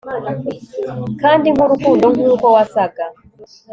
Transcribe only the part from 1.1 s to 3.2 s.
kandi nkurukundo nkuko wasaga